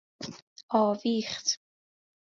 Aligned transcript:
آویخت 0.79 1.57